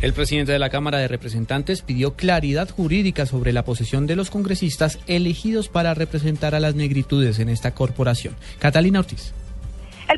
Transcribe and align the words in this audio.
El 0.00 0.12
presidente 0.12 0.52
de 0.52 0.60
la 0.60 0.70
Cámara 0.70 0.98
de 0.98 1.08
Representantes 1.08 1.82
pidió 1.82 2.14
claridad 2.14 2.70
jurídica 2.70 3.26
sobre 3.26 3.52
la 3.52 3.64
posesión 3.64 4.06
de 4.06 4.14
los 4.14 4.30
congresistas 4.30 5.00
elegidos 5.08 5.68
para 5.68 5.92
representar 5.92 6.54
a 6.54 6.60
las 6.60 6.76
negritudes 6.76 7.40
en 7.40 7.48
esta 7.48 7.74
corporación. 7.74 8.36
Catalina 8.60 9.00
Ortiz. 9.00 9.32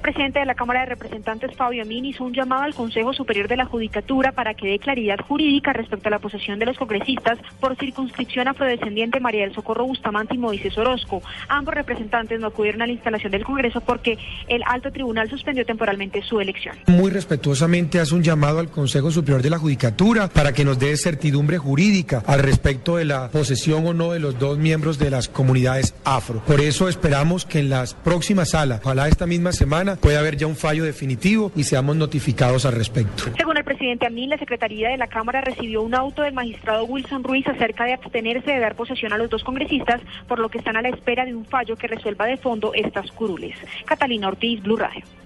El 0.00 0.04
presidente 0.04 0.38
de 0.38 0.46
la 0.46 0.54
Cámara 0.54 0.80
de 0.80 0.86
Representantes, 0.86 1.54
Fabio 1.54 1.82
Amin, 1.82 2.06
hizo 2.06 2.24
un 2.24 2.32
llamado 2.32 2.62
al 2.62 2.74
Consejo 2.74 3.12
Superior 3.12 3.48
de 3.48 3.58
la 3.58 3.66
Judicatura 3.66 4.32
para 4.32 4.54
que 4.54 4.66
dé 4.66 4.78
claridad 4.78 5.18
jurídica 5.20 5.74
respecto 5.74 6.08
a 6.08 6.10
la 6.10 6.18
posesión 6.18 6.58
de 6.58 6.64
los 6.64 6.78
congresistas 6.78 7.38
por 7.60 7.76
circunscripción 7.76 8.48
afrodescendiente 8.48 9.20
María 9.20 9.42
del 9.42 9.54
Socorro 9.54 9.84
Bustamante 9.84 10.36
y 10.36 10.38
Moisés 10.38 10.78
Orozco. 10.78 11.20
Ambos 11.50 11.74
representantes 11.74 12.40
no 12.40 12.46
acudieron 12.46 12.80
a 12.80 12.86
la 12.86 12.94
instalación 12.94 13.30
del 13.30 13.44
Congreso 13.44 13.82
porque 13.82 14.16
el 14.48 14.62
alto 14.64 14.90
tribunal 14.90 15.28
suspendió 15.28 15.66
temporalmente 15.66 16.22
su 16.22 16.40
elección. 16.40 16.76
Muy 16.86 17.10
respetuosamente 17.10 18.00
hace 18.00 18.14
un 18.14 18.22
llamado 18.22 18.58
al 18.58 18.70
Consejo 18.70 19.10
Superior 19.10 19.42
de 19.42 19.50
la 19.50 19.58
Judicatura 19.58 20.28
para 20.28 20.54
que 20.54 20.64
nos 20.64 20.78
dé 20.78 20.96
certidumbre 20.96 21.58
jurídica 21.58 22.22
al 22.26 22.40
respecto 22.40 22.96
de 22.96 23.04
la 23.04 23.28
posesión 23.28 23.86
o 23.86 23.92
no 23.92 24.12
de 24.12 24.20
los 24.20 24.38
dos 24.38 24.56
miembros 24.56 24.98
de 24.98 25.10
las 25.10 25.28
comunidades 25.28 25.94
afro. 26.06 26.42
Por 26.46 26.62
eso 26.62 26.88
esperamos 26.88 27.44
que 27.44 27.58
en 27.58 27.68
las 27.68 27.92
próximas 27.92 28.52
salas, 28.52 28.80
ojalá 28.82 29.06
esta 29.06 29.26
misma 29.26 29.52
semana, 29.52 29.89
puede 29.96 30.16
haber 30.16 30.36
ya 30.36 30.46
un 30.46 30.56
fallo 30.56 30.84
definitivo 30.84 31.52
y 31.56 31.64
seamos 31.64 31.96
notificados 31.96 32.66
al 32.66 32.72
respecto. 32.72 33.24
Según 33.36 33.56
el 33.56 33.64
presidente 33.64 34.06
Amin, 34.06 34.30
la 34.30 34.38
Secretaría 34.38 34.90
de 34.90 34.96
la 34.96 35.06
Cámara 35.06 35.40
recibió 35.40 35.82
un 35.82 35.94
auto 35.94 36.22
del 36.22 36.34
magistrado 36.34 36.84
Wilson 36.84 37.24
Ruiz 37.24 37.46
acerca 37.46 37.84
de 37.84 37.94
abstenerse 37.94 38.50
de 38.50 38.58
dar 38.58 38.74
posesión 38.74 39.12
a 39.12 39.18
los 39.18 39.30
dos 39.30 39.44
congresistas, 39.44 40.00
por 40.28 40.38
lo 40.38 40.48
que 40.48 40.58
están 40.58 40.76
a 40.76 40.82
la 40.82 40.88
espera 40.88 41.24
de 41.24 41.34
un 41.34 41.44
fallo 41.44 41.76
que 41.76 41.86
resuelva 41.86 42.26
de 42.26 42.36
fondo 42.36 42.72
estas 42.74 43.10
curules. 43.12 43.56
Catalina 43.84 44.28
Ortiz, 44.28 44.62
Blue 44.62 44.76
Radio. 44.76 45.19